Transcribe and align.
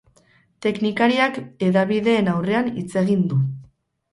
Teknikariak 0.65 1.37
hedabideen 1.67 2.33
aurrean 2.33 2.73
hitz 2.81 2.89
egin 3.05 3.25
du. 3.35 3.43